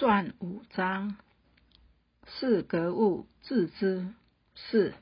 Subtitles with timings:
[0.00, 1.14] 传五章，
[2.24, 4.08] 是格物致知。
[4.54, 4.94] 是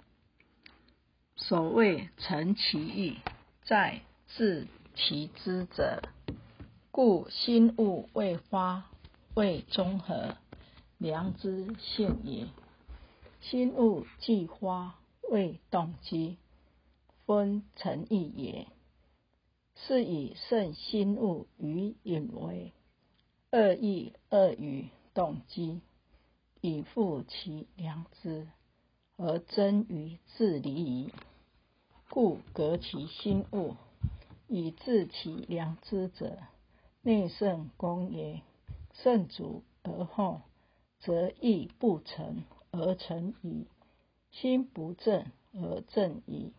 [1.36, 3.18] 所谓诚其意，
[3.62, 4.66] 在致
[4.96, 6.02] 其知者。
[6.90, 8.90] 故心物未花，
[9.36, 10.36] 未中和，
[10.98, 12.48] 良知现也。
[13.40, 14.98] 心物既花，
[15.30, 16.38] 未动机，
[17.24, 18.66] 分诚意也。
[19.76, 22.72] 是以圣心物于隐为。
[23.50, 25.80] 恶意恶语动机，
[26.60, 28.46] 以复其良知，
[29.16, 31.12] 而真于自离矣。
[32.10, 33.74] 故革其心物，
[34.48, 36.38] 以治其良知者，
[37.00, 38.42] 内圣公也。
[38.92, 40.42] 圣主而后，
[40.98, 43.66] 则意不成而成矣；
[44.30, 46.52] 心不正而正矣。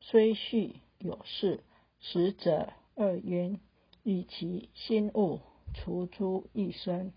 [0.00, 1.64] 虽续有事，
[1.98, 3.58] 实者二渊，
[4.02, 5.40] 以其心物。
[5.76, 7.12] 除诸一身，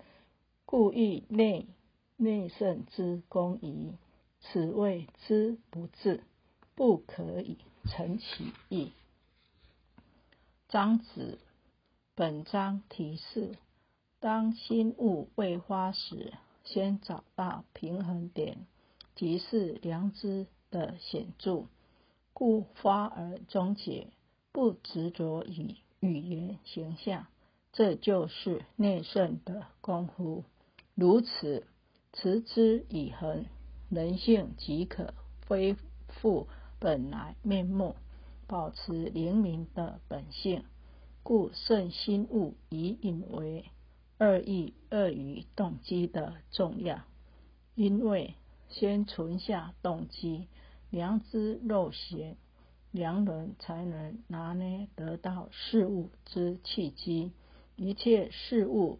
[0.65, 1.65] 故意内
[2.17, 3.93] 内圣之功矣。
[4.41, 6.23] 此谓知不治，
[6.75, 8.91] 不可以成其意。
[10.69, 11.39] 章子
[12.15, 13.57] 本章提示：
[14.19, 18.65] 当心物未花时，先找到平衡点，
[19.15, 21.65] 即是良知的显著，
[22.33, 24.07] 故发而终结，
[24.51, 27.27] 不执着于语言形象。
[27.79, 30.43] 这就是内圣的功夫。
[30.95, 31.65] 如此
[32.11, 33.45] 持之以恒，
[33.89, 35.13] 人性即可
[35.47, 35.77] 恢
[36.09, 37.95] 复本来面目，
[38.47, 40.65] 保持灵敏的本性。
[41.23, 43.63] 故圣心物以引为
[44.17, 46.99] 恶意恶语动机的重要。
[47.75, 48.35] 因为
[48.67, 50.49] 先存下动机，
[50.89, 52.35] 良知肉贤，
[52.91, 57.31] 良人才能拿捏得到事物之契机。
[57.79, 58.99] 一切事物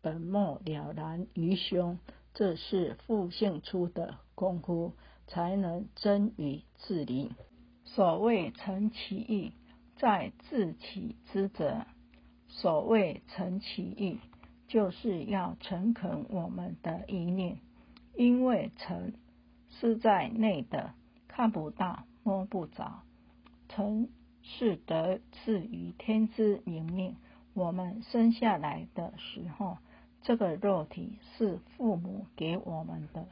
[0.00, 1.98] 本末了然于胸，
[2.32, 4.94] 这是复性出的功夫，
[5.26, 7.30] 才能真于自离。
[7.84, 9.52] 所谓诚其意，
[9.96, 11.84] 在自其知者。
[12.48, 14.18] 所谓诚其意，
[14.66, 17.58] 就是要诚恳我们的意念，
[18.16, 19.12] 因为诚
[19.68, 20.94] 是在内的，
[21.28, 23.02] 看不到、摸不着。
[23.68, 24.08] 诚
[24.40, 27.14] 是得自于天之明命。
[27.56, 29.78] 我们生下来的时候，
[30.20, 33.26] 这个肉体是父母给我们的，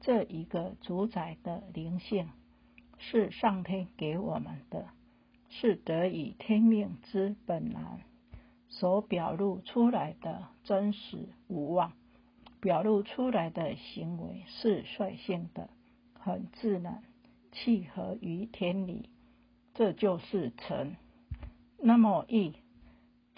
[0.00, 2.28] 这一个主宰的灵性
[2.96, 4.86] 是上天给我们的，
[5.48, 8.04] 是得以天命之本来
[8.68, 11.92] 所表露出来的真实无妄，
[12.60, 15.68] 表露出来的行为是率性的，
[16.14, 17.02] 很自然，
[17.50, 19.08] 契合于天理，
[19.74, 20.94] 这就是成。
[21.78, 22.54] 那么义。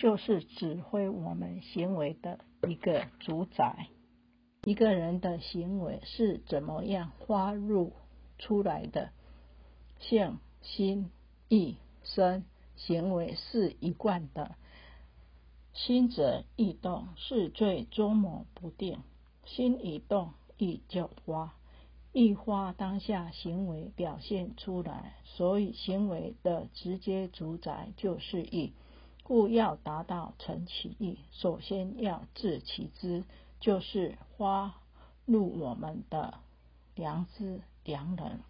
[0.03, 3.87] 就是指挥我们行为的一个主宰。
[4.65, 7.93] 一个人的行为是怎么样发入
[8.37, 9.11] 出来的？
[10.01, 11.13] 性、心、
[11.49, 14.57] 意、身，行为是一贯的。
[15.73, 18.99] 心者意动，是最捉摸不定。
[19.45, 21.53] 心一动，意就花；
[22.13, 25.15] 意花，当下行为表现出来。
[25.23, 28.73] 所以，行为的直接主宰就是意。
[29.33, 33.25] 故要达到成其意，首先要治其知，
[33.61, 34.75] 就是花
[35.25, 36.35] 入我们的
[36.95, 38.41] 良知良人，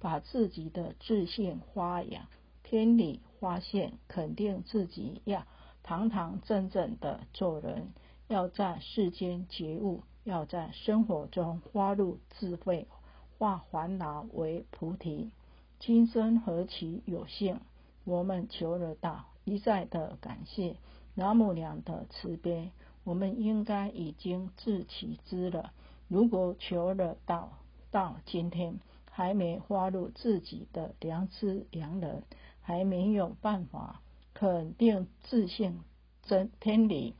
[0.00, 2.26] 把自己的自信发扬，
[2.62, 5.44] 天理发现，肯定自己要
[5.82, 7.92] 堂堂正正的做人，
[8.26, 12.88] 要在世间觉悟，要在生活中花入智慧，
[13.36, 15.32] 化烦恼为菩提。
[15.78, 17.60] 今生何其有幸，
[18.04, 19.26] 我们求得到。
[19.44, 20.76] 一再的感谢
[21.14, 22.70] 老母娘的慈悲，
[23.04, 25.72] 我们应该已经自其知了。
[26.08, 27.52] 如果求了到
[27.90, 28.80] 到今天
[29.10, 32.22] 还没花入自己的良知良人，
[32.60, 34.00] 还没有办法
[34.34, 35.80] 肯定自信
[36.22, 37.14] 真天理，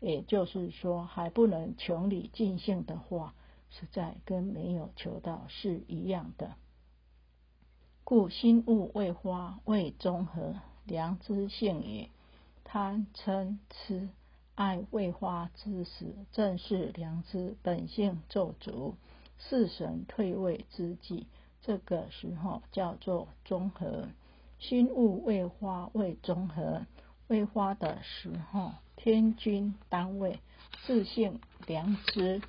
[0.00, 3.34] 也就是说还不能穷理尽性的话，
[3.70, 6.54] 实在跟没有求到是一样的。
[8.04, 10.54] 故心物未花，未中和。
[10.86, 12.08] 良知性也，
[12.64, 14.08] 贪嗔痴
[14.54, 18.94] 爱未花之时，正是良知本性做主，
[19.38, 21.26] 四神退位之际。
[21.62, 24.08] 这个时候叫做中和。
[24.58, 26.86] 心物未花未中和，
[27.26, 30.38] 未花的时候，天君单位
[30.86, 32.40] 自性良知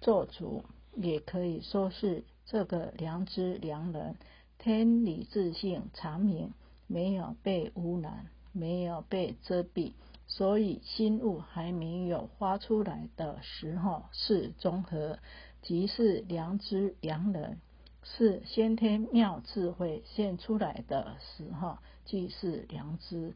[0.00, 0.64] 做主，
[0.96, 4.16] 也可以说是这个良知良人，
[4.58, 6.52] 天理自性长明。
[6.86, 9.92] 没有被污染，没有被遮蔽，
[10.26, 15.18] 所以心物还没有发出来的时候是综合，
[15.62, 17.56] 即是良知良人；
[18.02, 23.34] 是先天妙智慧现出来的时候，即是良知。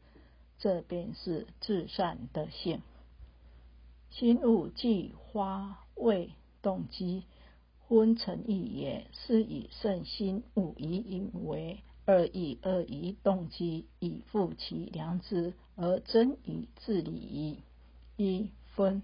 [0.61, 2.81] 这便是至善的性。
[4.09, 6.31] 心物即花味
[6.61, 7.23] 动机，
[7.87, 11.79] 昏沉意也，是以圣心物以引为。
[12.09, 17.61] 二意二疑动机，以复其良知，而真以自理矣。
[18.17, 19.03] 一分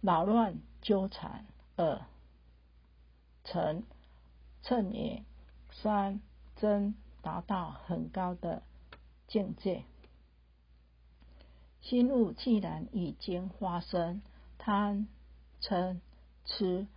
[0.00, 2.02] 扰乱纠缠，二
[3.44, 3.84] 成
[4.64, 5.22] 称也。
[5.70, 6.20] 三
[6.56, 8.64] 真达到很高的
[9.28, 9.84] 境界。
[11.80, 14.22] 心物既然已经发生，
[14.58, 15.06] 贪
[15.60, 16.00] 嗔
[16.44, 16.88] 痴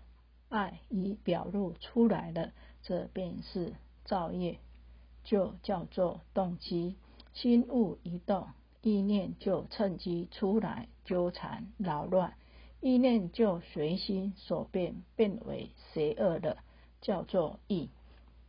[0.50, 4.58] 爱已表露出来了，这便是造业。
[5.24, 6.96] 就叫做动机，
[7.34, 8.48] 心物一动，
[8.82, 12.34] 意念就趁机出来纠缠扰乱，
[12.80, 16.58] 意念就随心所变，变为邪恶的，
[17.02, 17.90] 叫做意。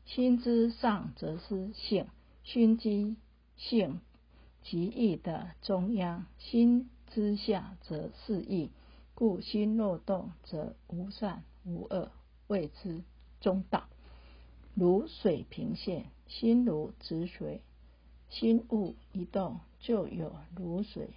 [0.04, 2.06] 心之上则是性，
[2.42, 3.14] 心之
[3.56, 4.00] 性
[4.62, 8.70] 即意的中央；心之下则是意，
[9.14, 12.10] 故心若动，则无善无恶，
[12.48, 13.04] 谓之
[13.40, 13.92] 中道。
[14.74, 17.60] 如水平线，心如止水，
[18.28, 21.10] 心物一动，就有如水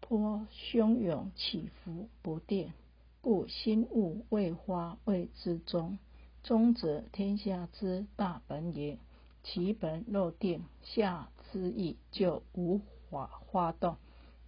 [0.00, 2.72] 波汹涌起伏不定，
[3.20, 5.98] 故心物未发谓之中。
[6.42, 8.98] 中则天下之大本也，
[9.44, 12.80] 其本若定，下之意就无
[13.10, 13.96] 法发动，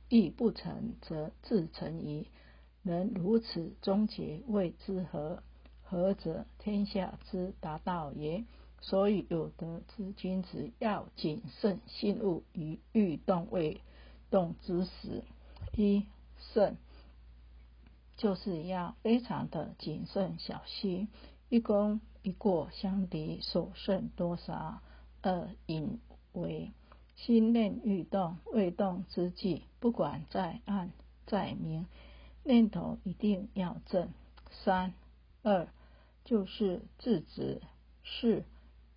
[0.09, 2.27] 意不成，则自成矣。
[2.83, 5.43] 能如此终结，谓之何？
[5.93, 6.47] 何者？
[6.59, 8.45] 天下之达道也。
[8.81, 13.83] 所以有德之君子要谨慎心物于欲动未
[14.31, 15.23] 动之时。
[15.77, 16.07] 一
[16.39, 16.79] 慎，
[18.17, 21.09] 就是要非常的谨慎小心。
[21.51, 24.81] 一功一过相敌，所剩多少？
[25.21, 26.01] 二隐
[26.33, 26.73] 为
[27.15, 30.91] 心念欲动未动之际，不管在暗
[31.27, 31.87] 在明，
[32.45, 34.09] 念头一定要正。
[34.65, 34.95] 三
[35.43, 35.69] 二。
[36.25, 37.61] 就是自止
[38.03, 38.45] 是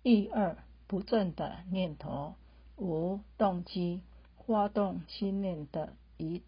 [0.02, 0.56] 一二
[0.86, 2.34] 不正的念头，
[2.76, 4.02] 无动机
[4.46, 6.42] 发动心念的一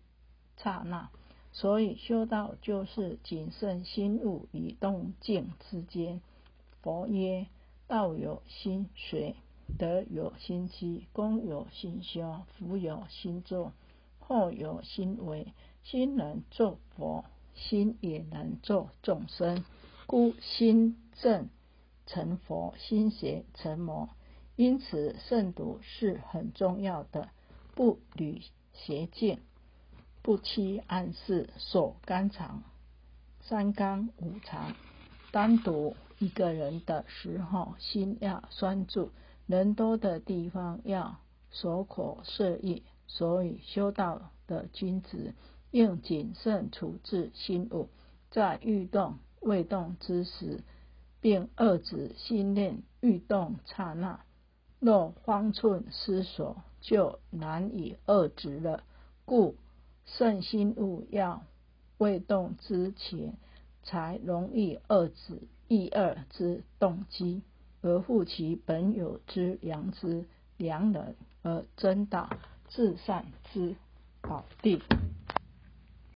[0.57, 1.11] 刹那，
[1.53, 6.21] 所以修道就是谨慎心物与动静之间。
[6.83, 7.47] 佛曰：
[7.87, 9.35] 道有心随，
[9.79, 13.73] 德有心机，功有心修，福有心作，
[14.21, 15.53] 祸有心为。
[15.85, 19.65] 心能作佛，心也能作众生。
[20.08, 21.50] 故心正
[22.06, 24.08] 成佛，心邪成魔。
[24.56, 27.28] 因此，慎独是很重要的，
[27.75, 28.40] 不履
[28.72, 29.43] 邪见，
[30.22, 32.62] 不欺暗示，守肝肠，
[33.43, 34.75] 三纲五常。
[35.31, 39.10] 单独一个人的时候，心要拴住；
[39.46, 41.19] 人多的地方要
[41.50, 42.82] 守口摄意。
[43.06, 45.34] 所以，修道的君子
[45.70, 47.90] 应谨慎处置心物，
[48.31, 49.19] 在欲动。
[49.40, 50.62] 未动之时，
[51.20, 54.20] 并遏止心念欲动刹那。
[54.81, 58.85] 若方寸失守，就难以遏止了。
[59.25, 59.56] 故
[60.06, 61.43] 圣心勿要
[61.99, 63.35] 未动之前，
[63.82, 67.43] 才容易遏止一二之动机，
[67.82, 70.24] 而复其本有之良知、
[70.56, 72.31] 良人，而真道
[72.69, 73.74] 至善之
[74.22, 74.81] 宝地。